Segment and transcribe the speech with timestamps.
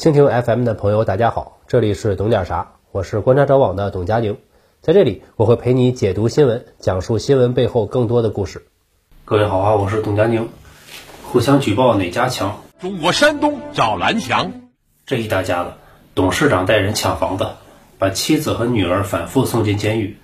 [0.00, 4.38] 蜻蜓 FM 的朋友，大家好，这里是懂点啥，我是观察者网的董佳宁，
[4.80, 8.64] 在这里我会陪你解读新闻，讲述新闻背后更多的故事。
[9.26, 10.48] 各位好啊，我是董佳宁。
[11.24, 12.62] 互相举报哪家强？
[12.80, 14.70] 中国山东找蓝翔。
[15.04, 15.72] 这一大家子，
[16.14, 17.48] 董事长带人抢房子，
[17.98, 20.16] 把妻子和女儿反复送进监狱，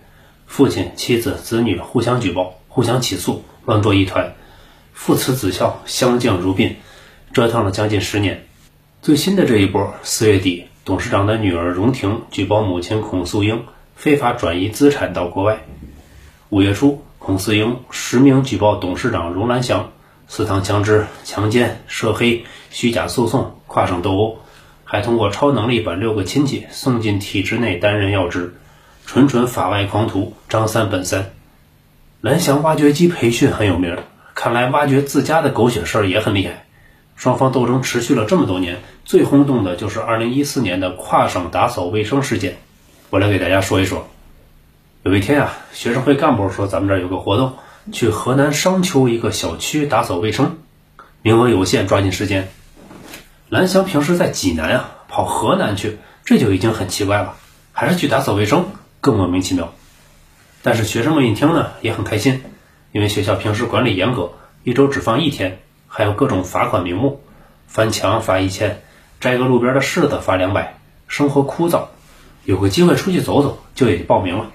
[0.46, 4.36] 父亲、妻子、子女互相举报，互相起诉，乱作一团，
[4.94, 6.76] 父慈子孝，相敬如宾，
[7.34, 8.45] 折腾了将近十年。
[9.06, 13.62] 最新的这一波，四月底，董事长的女儿荣婷举报母亲孔素英
[13.94, 15.64] 非法转移资产到国外。
[16.48, 19.92] 五月初，孔素英实名举报董事长荣兰祥
[20.26, 24.38] 私藏枪支、强奸、涉黑、虚假诉讼、跨省斗殴，
[24.82, 28.56] 还通过超能力把六个亲戚送进体制内担任要职，
[29.06, 31.30] 纯纯法外狂徒，张三本三。
[32.20, 33.98] 蓝翔挖掘机培训很有名，
[34.34, 36.65] 看来挖掘自家的狗血事儿也很厉害。
[37.16, 42.58] 双方斗争持续了这么多年，最轰动的就是2014年的跨省打扫卫生事件。
[43.08, 44.06] 我来给大家说一说。
[45.02, 47.54] 有一天啊，学生会干部说咱们这儿有个活动，
[47.92, 50.58] 去河南商丘一个小区打扫卫生，
[51.22, 52.48] 名额有限，抓紧时间。
[53.48, 57.36] 蓝翔平时在济南啊，跑河南去，这就已经很奇怪了，
[57.72, 58.66] 还是去打扫卫生，
[59.00, 59.72] 更莫名其妙。
[60.62, 62.42] 但是学生们一听呢，也很开心，
[62.92, 64.32] 因为学校平时管理严格，
[64.64, 65.60] 一周只放一天。
[65.88, 67.20] 还有各种罚款名目，
[67.66, 68.82] 翻墙罚一千，
[69.20, 70.78] 摘个路边的柿子罚两百。
[71.08, 71.84] 生活枯燥，
[72.44, 74.50] 有个机会出去走走，就也报名了。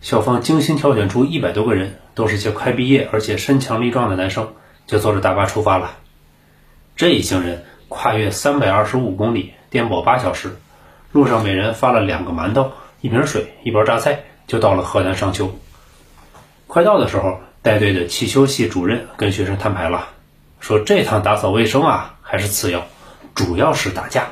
[0.00, 4.54] 校方精心挑选出一百多个人，都是些快毕业而且身强力壮的男生，
[4.86, 5.96] 就坐着大巴出发了。
[6.96, 10.56] 这一行人跨越三百二十五公里，颠簸八小时，
[11.12, 15.54] 路上每人发了两个馒头、一瓶水、一包榨菜，就到了河南商丘。
[16.66, 20.10] 快到的时候，带队的汽修系主任跟学生摊牌了。
[20.60, 22.86] 说这趟打扫卫生啊，还是次要，
[23.34, 24.28] 主要是打架，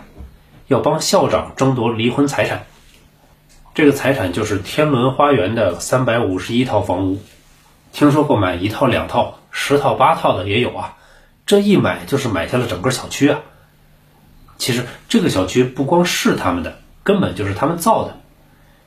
[0.69, 2.65] 要帮校长争夺离婚财产。
[3.75, 7.21] 这个财产就是天伦花园的三百五十一套房屋，
[7.93, 10.95] 听说过买一套、两套、十套、八套的也有啊。
[11.45, 13.41] 这一买就是买下了整个小区啊。
[14.59, 18.17] 其实这个小区不光是他们的，根本就是他们造的。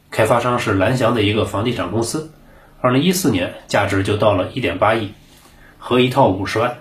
[0.09, 2.31] 开发商是蓝翔的一个房地产公司，
[2.79, 5.13] 二零一四年价值就到了一点八亿，
[5.79, 6.77] 合一套五十万。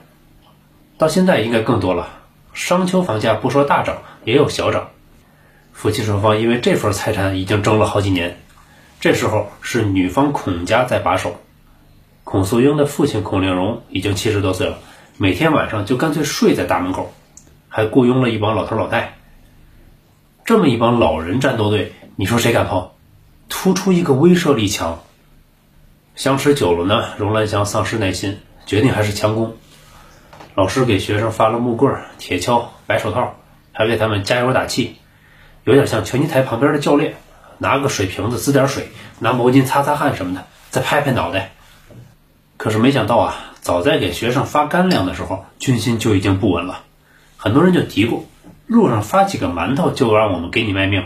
[0.99, 2.09] 到现在应该更多了。
[2.53, 4.89] 商丘房价不说大涨，也有小涨。
[5.73, 8.39] 夫妻双方因为这份财产已经争了好几年。
[9.01, 11.37] 这时候是女方孔家在把守。
[12.25, 14.79] 孔素英的父亲孔令荣已经七十多岁了，
[15.17, 17.13] 每天晚上就干脆睡在大门口，
[17.69, 19.17] 还雇佣了一帮老头老太。
[20.45, 22.91] 这么一帮老人战斗队，你说谁敢碰？
[23.49, 25.01] 突出一个威慑力强。
[26.17, 29.55] 相持久了呢，荣兰祥丧失耐心，决定还是强攻。
[30.55, 33.35] 老师给学生发了木棍、铁锹、白手套，
[33.71, 34.97] 还为他们加油打气，
[35.65, 37.17] 有点像拳击台旁边的教练，
[37.59, 38.89] 拿个水瓶子滋点水，
[39.19, 41.53] 拿毛巾擦擦汗什么的，再拍拍脑袋。
[42.57, 46.85] 可是没想到啊，早在给学生发干粮的时候，军心就已经不稳了。
[47.37, 48.23] 很多人就嘀咕：
[48.67, 51.05] 路上发几个馒头就让我们给你卖命，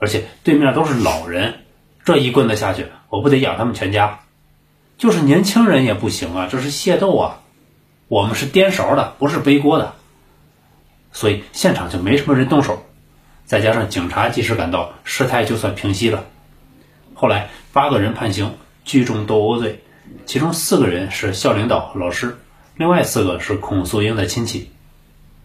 [0.00, 1.60] 而且对面都是老人，
[2.04, 4.18] 这一棍子下去，我不得养他们全家？
[4.96, 7.40] 就是年轻人也不行啊，这是械斗啊！
[8.08, 9.94] 我们是颠勺的，不是背锅的，
[11.12, 12.84] 所以现场就没什么人动手。
[13.44, 16.24] 再加上警察及时赶到，事态就算平息了。
[17.14, 18.54] 后来八个人判刑，
[18.84, 19.82] 聚众斗殴罪，
[20.26, 22.38] 其中四个人是校领导、老师，
[22.76, 24.70] 另外四个是孔素英的亲戚。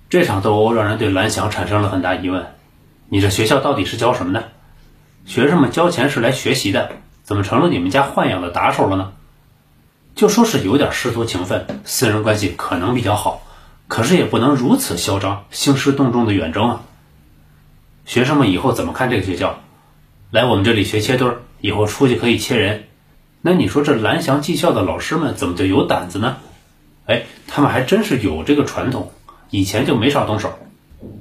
[0.10, 2.48] 这场斗殴让人对蓝翔产生了很大疑问：
[3.10, 4.50] 你这学校到底是教什么的？
[5.26, 6.92] 学生们交钱是来学习的，
[7.24, 9.14] 怎么成了你们家豢养的打手了呢？
[10.20, 13.42] 就说是有点师徒情分，私人关系可能比较好，
[13.88, 16.82] 可是也不能如此嚣张、兴师动众的远征啊！
[18.06, 19.62] 学生们以后怎么看这个学校？
[20.30, 22.90] 来我们这里学切墩儿，以后出去可以切人。
[23.42, 26.36] 那你说这蓝翔技校的老师们怎么就有胆子呢？
[27.06, 29.14] 哎，他们还真是有这个传统，
[29.50, 30.60] 以前就没少动手。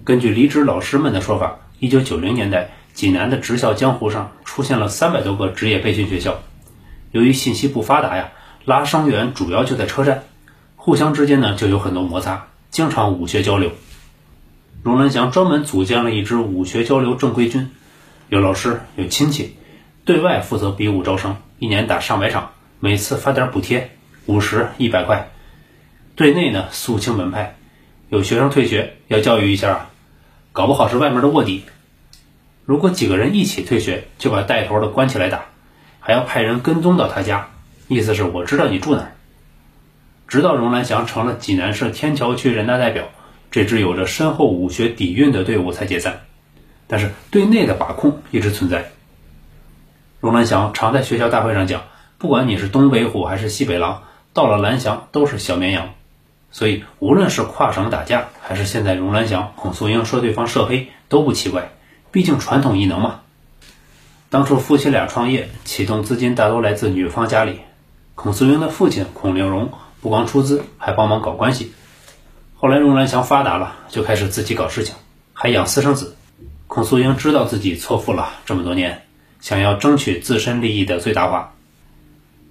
[0.02, 6.40] 根据离职老师们的说法，一九九零年代，济南的职校江湖上出现了三百多个职业培训学校，
[7.12, 8.32] 由于信息不发达呀。
[8.68, 10.24] 拉伤员主要就在车站，
[10.76, 13.72] 互相之间呢就有很多摩擦，经常武学交流。
[14.82, 17.70] 荣兰祥专门组建了一支武学交流正规军，
[18.28, 19.56] 有老师，有亲戚，
[20.04, 25.30] 对外负责比武招生，一年打上百场，每次发点补贴，五十、一百块。
[26.14, 27.56] 对内呢肃清门派，
[28.10, 29.86] 有学生退学要教育一下，
[30.52, 31.64] 搞不好是外面的卧底。
[32.66, 35.46] 如果几个人一起退学，就把带头的关起来打，
[36.00, 37.48] 还要派人跟踪到他家。
[37.88, 39.12] 意思是我知道你住哪儿。
[40.28, 43.04] 直到荣兰祥成了济南市天桥区人大代表，
[43.50, 46.20] 这支有着深厚武学底蕴的队伍才解散。
[46.86, 48.90] 但是对内的把控一直存在。
[50.20, 51.84] 荣兰祥常在学校大会上讲，
[52.18, 54.02] 不管你是东北虎还是西北狼，
[54.34, 55.94] 到了蓝翔都是小绵羊。
[56.50, 61.70] 所以无论是跨省打架，还是现在荣兰祥、孔素英说对方涉黑，都不奇怪，
[62.10, 63.20] 毕竟传统异能嘛。
[64.28, 67.60] 当初夫妻俩创业，启动资金大多来自女方家里。
[68.20, 69.70] 孔素英的父亲孔令荣
[70.00, 71.72] 不光出资，还帮忙搞关系。
[72.56, 74.96] 后来荣兰祥发达了，就开始自己搞事情，
[75.32, 76.16] 还养私生子。
[76.66, 79.04] 孔素英知道自己错付了这么多年，
[79.40, 81.54] 想要争取自身利益的最大化。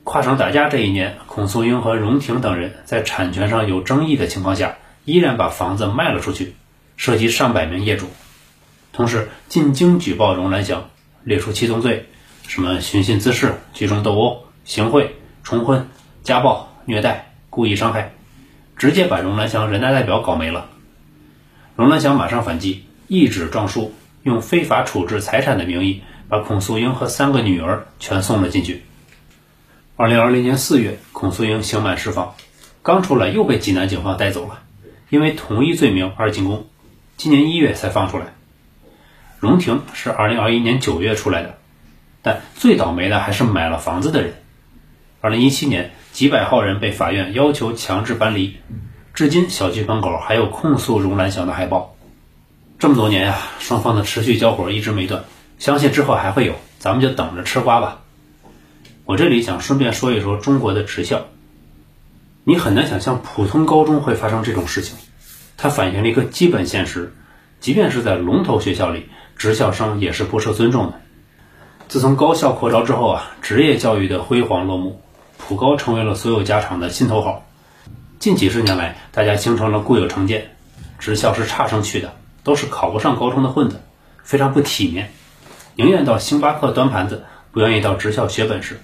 [0.05, 6.55] 跨省打架这一年，孔素英和荣廷等人在产权上有争议的情况下，依然把房子卖了出去，
[6.95, 8.07] 涉及上百名业主。
[8.93, 10.89] 同时进京举报荣兰祥，
[11.25, 12.05] 列出七宗罪，
[12.47, 15.17] 什么寻衅滋事、聚众斗殴、行贿。
[15.47, 15.87] 重婚、
[16.23, 18.11] 家暴、虐待、故意伤害，
[18.75, 20.67] 直接把荣兰祥人大代表搞没了。
[21.77, 28.83] 荣兰祥马上反击，一纸状书，用非法处置财产的名义，把孔素英和三个女儿全送了进去。
[29.95, 32.35] 二零二零年四月，孔素英刑满释放，
[32.83, 34.59] 刚出来又被济南警方带走了，
[35.09, 36.67] 因为同一罪名而进宫，
[37.15, 38.33] 今年一月才放出来。
[39.39, 41.57] 荣廷是二零二一年九月出来的，
[42.21, 44.33] 但最倒霉的还是买了房子的人。
[45.27, 48.55] 二零一七年，几百号人被法院要求强制搬离，
[49.13, 51.97] 至今小区门口还有控诉荣兰祥的海报。
[52.79, 55.25] 这么多年呀，双方的持续交火一直没断，
[55.59, 57.99] 相信之后还会有，咱们就等着吃瓜吧。
[59.03, 61.25] 我这里想顺便说一说中国的职校，
[62.45, 64.95] 你很难想象普通高中会发生这种事情，
[65.57, 67.13] 它反映了一个基本现实，
[67.59, 71.01] 即便是在龙头学校里，职校生也是不受尊重的。
[71.89, 75.01] 自从高校扩招之后啊，职业教育的辉煌落幕。
[75.47, 77.45] 普高成为了所有家长的心头好。
[78.19, 80.57] 近几十年来，大家形成了固有成见：
[80.99, 82.13] 职校是差生去的，
[82.43, 83.81] 都是考不上高中的混子，
[84.23, 85.09] 非常不体面，
[85.75, 87.23] 宁愿到星巴克端盘子，
[87.53, 88.75] 不愿意到职校学本事；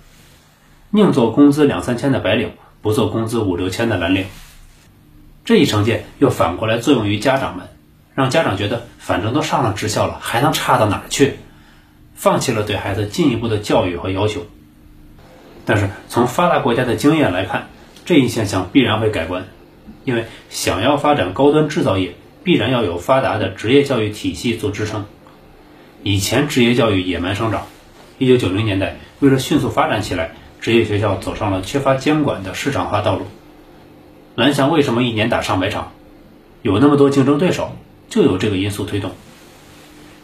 [0.89, 4.25] 宁做工资两三千的白领，不做工资五六千的蓝领。
[5.43, 7.67] 这一成见又反过来作用于家长们，
[8.15, 11.39] 让家长觉得反正都上了职校了，还能差到哪去？
[12.15, 14.45] 放弃了对孩子进一步的教育和要求。
[15.65, 17.69] 但是从发达国家的经验来看，
[18.05, 19.45] 这一现象必然会改观，
[20.03, 25.05] 因为想要发展高端制造业，必然要有发达的职业教育体系做支撑。
[26.03, 27.67] 以前职业教育野蛮生长，
[28.17, 33.25] 一九九零年代为了迅速发展起来，职业学校走上了缺乏监管的市场化道路。
[34.35, 35.93] 蓝翔为什么一年打上百场？
[36.61, 37.75] 有那么多竞争对手，
[38.09, 39.11] 就有这个因素推动。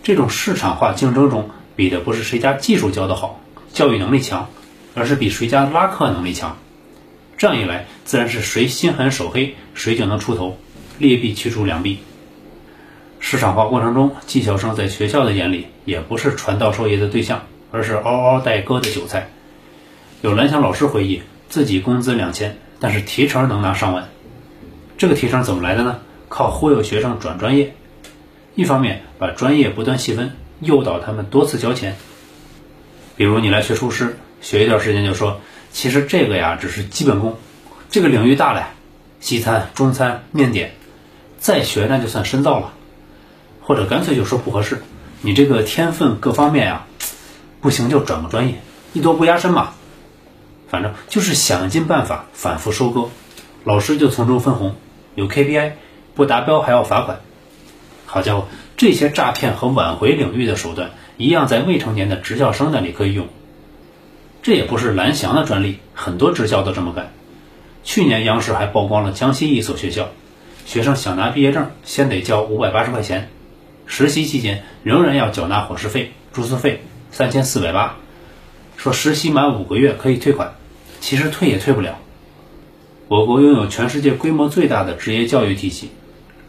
[0.04, 3.40] 这种市场化竞争中，比的不是谁家技术教得好，
[3.72, 4.50] 教育能力强。
[4.96, 6.58] 而是比谁家拉客能力强，
[7.38, 10.58] 这样一来，自然是谁心狠手黑，谁就能出头，
[10.98, 12.00] 劣币驱逐良币。
[13.20, 19.30] 市场化过程中，技校生在学校的眼里也不是传道授业的对象，而是嗷嗷待割的韭菜。
[20.22, 24.10] 有蓝翔老师回忆，自己工资两千，但是提成能拿上万。
[24.98, 26.00] 这个提成怎么来的呢？
[26.28, 27.74] 靠忽悠学生转专业，
[28.56, 31.96] 一方面把专业不断细分，诱导他们多次交钱。
[33.16, 34.18] 比如你来学厨师。
[34.42, 35.42] 学一段时间就说，
[35.72, 37.38] 其实这个呀只是基本功，
[37.90, 38.70] 这个领域大了，
[39.20, 40.74] 西餐、中餐、面点，
[41.40, 42.74] 再学那就算深造了，
[43.62, 44.82] 或者干脆就说不合适，
[45.22, 46.86] 你这个天分各方面呀，
[47.62, 48.56] 不行就转个专业，
[48.94, 49.74] 艺多不压身嘛，
[50.70, 53.10] 反正就是想尽办法反复收割，
[53.64, 54.76] 老师就从中分红，
[55.16, 55.74] 有 KPI，
[56.16, 57.20] 不达标还要罚款，
[58.06, 63.28] 好家伙，这些诈骗和挽回领域的手段，一样在未成年的职校生那里可以用。
[64.42, 67.12] 这也不是蓝翔的专利，很多职校都这么干。
[67.84, 70.10] 去年央视还曝光了江西一所学校，
[70.66, 73.30] 学生想拿毕业证，先得交五百八十块钱，
[73.86, 76.82] 实习期间仍然要缴纳伙食费、住宿费
[77.12, 77.98] 三千四百八，
[78.78, 80.54] 说实习满五个月可以退款，
[81.02, 81.98] 其实退也退不了。
[83.08, 85.90] 我国拥有全世界规模最大的职业教育体系，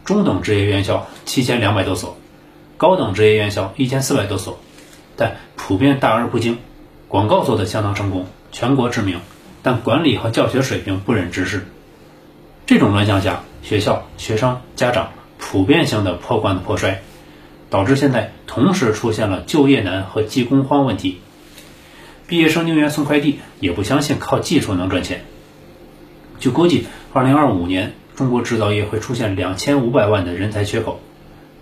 [0.05, 2.17] 中等职业院校七千两百多所，
[2.77, 4.59] 高等职业院校一千四百多所，
[5.17, 6.57] 但普遍大而不精。
[7.11, 9.19] 广告做的相当成功，全国知名，
[9.63, 11.67] 但管理和教学水平不忍直视。
[12.65, 17.01] 这种乱象下，学校、学生、家长普遍性的破罐子破摔，
[17.69, 21.19] 导致现在同时出现了就业难和技工荒问题。
[22.27, 25.25] 毕业生宁愿送快递，也不相信靠技术能赚钱。
[26.39, 31.01] 据估计，二零二五年中国制造业会出现两千五百万的人才缺口，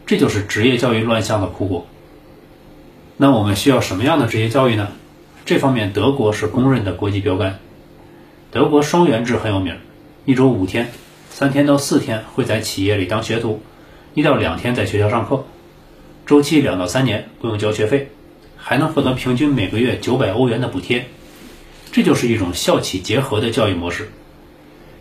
[0.05, 1.87] 这就是职业教育乱象的苦果。
[3.17, 4.89] 那我们需要什么样的职业教育呢？
[5.46, 7.60] 这方面，德国是公认的国际标杆。
[8.51, 9.77] 德国双元制很有名，
[10.25, 10.91] 一周五天，
[11.29, 13.62] 三天到四天会在企业里当学徒，
[14.13, 15.46] 一到两天在学校上课，
[16.25, 18.10] 周期两到三年不用交学费，
[18.58, 21.05] 还能获得平均每个月九百欧元的补贴。
[21.91, 24.10] 这就是一种校企结合的教育模式。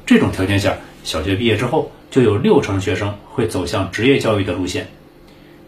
[0.07, 4.89] 这种条件下，小学毕业之后就有六成学生会走向职业教育的路线，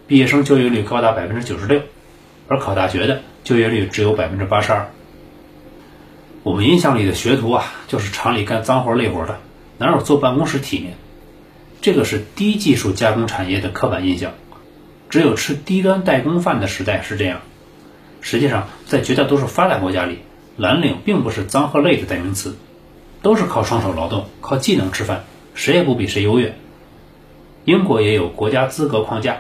[0.07, 1.83] 毕业生就业率高达百分之九十六，
[2.49, 4.91] 而考大学的就业率只有百分之八十二。
[6.43, 9.39] 我们印象里的学徒啊，就是厂里干脏活累活的。
[9.79, 10.95] 哪有坐办公室体面？
[11.81, 14.33] 这个是低技术加工产业的刻板印象。
[15.09, 17.41] 只有吃低端代工饭的时代是这样。
[18.21, 20.19] 实际上，在绝大多数发达国家里，
[20.57, 22.55] 蓝领并不是脏和累的代名词，
[23.23, 26.55] 都是靠双手劳动、靠技能吃饭，谁也不比谁优越。
[27.65, 29.39] 英国也有国家资格框架，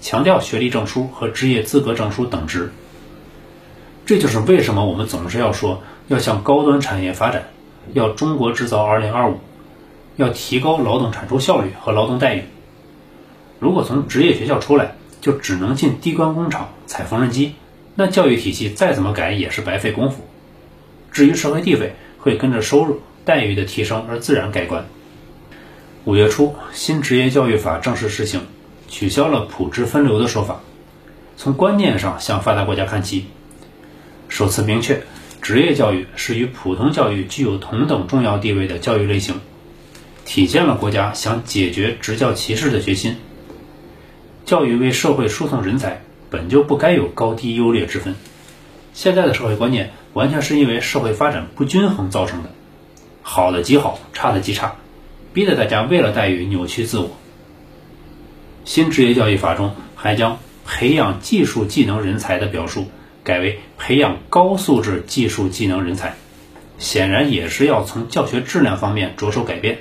[0.00, 2.72] 强调学历证书和职业资格证书等值。
[4.08, 7.50] 这就是为什么我们总是要说要向高端产业发展，
[7.92, 9.38] 要中国制造二零二五。
[10.16, 12.44] 要提高劳动产出效率和劳动待遇。
[13.60, 17.54] 如果从职业学校出来就只能进低端工厂踩缝纫机，
[17.94, 20.22] 那教育体系再怎么改也是白费功夫。
[21.12, 24.86] 至于社会地位，会跟着收入待遇的提升而自然改观。
[26.06, 28.40] 五月初，新职业教育法正式实行，
[28.88, 30.60] 取消了普职分流的说法，
[31.36, 33.26] 从观念上向发达国家看齐，
[34.28, 35.02] 首次明确
[35.40, 39.40] 职业教育是与普通教育具有同等重要地位的教育类型。
[40.24, 43.16] 体现了国家想解决职教歧视的决心。
[44.44, 48.14] 教育为社会输送人才，本就不该有高低优劣之分。
[48.92, 52.50] 现在的社会观念完全是因为社会发展不均衡造成的，
[53.22, 54.76] 好的极好，差的极差，
[55.32, 57.10] 逼得大家为了待遇扭曲自我。
[58.64, 62.86] 新职业教育法中还将培养技术技能人才的表述
[63.28, 66.14] 改为培养高素质技术技能人才，
[66.78, 69.80] 显然也是要从教学质量方面着手改变。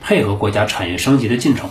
[0.00, 1.70] 配合国家产业升级的进程，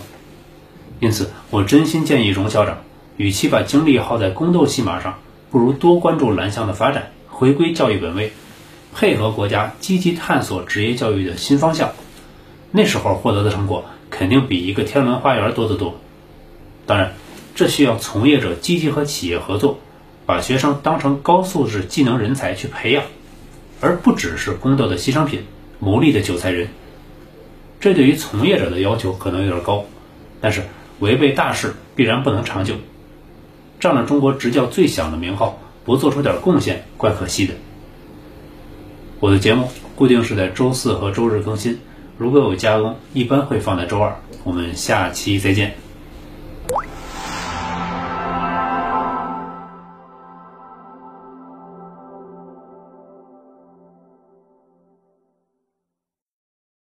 [1.00, 2.82] 因此我真心建议荣校长，
[3.16, 5.18] 与其把精力耗在宫斗戏码上，
[5.50, 8.34] 不如多关注蓝翔的发展，回归教育本位，
[8.94, 11.92] 配合国家积极探索职业教育的新方向。
[12.70, 15.98] 那时候获得的成果肯定比一个天文花园多得多。
[16.84, 17.14] 当然，
[17.54, 19.80] 这需要从业者积极和企业合作，
[20.28, 23.02] 把学生当成高素质技能人才去培养，
[23.80, 25.46] 而不只是宫斗的牺牲品、
[25.78, 26.68] 牟利的韭菜人。
[27.80, 29.86] 这对于从业者的要求可能有点高，
[30.42, 30.64] 但是
[30.98, 32.74] 违背大势必然不能长久。
[33.80, 37.54] 仗着中国执教最响的名号，不做出点贡献，怪可惜的。
[39.20, 41.78] 我的节目固定是在周四和周日更新，
[42.18, 44.14] 如果有加更，一般会放在周二。
[44.44, 45.87] 我们下期再见。